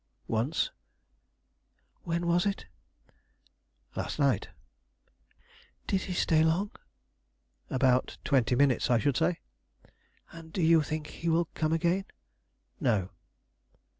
"Once." 0.27 0.71
"When 2.05 2.25
was 2.25 2.47
it?" 2.47 2.65
"Last 3.95 4.17
night." 4.17 4.49
"Did 5.85 6.01
he 6.01 6.13
stay 6.13 6.43
long?" 6.43 6.71
"About 7.69 8.17
twenty 8.23 8.55
minutes, 8.55 8.89
I 8.89 8.97
should 8.97 9.15
say." 9.17 9.41
"And 10.31 10.51
do 10.51 10.63
you 10.63 10.81
think 10.81 11.05
he 11.05 11.29
will 11.29 11.45
come 11.53 11.71
again?" 11.71 12.05
"No." 12.79 13.11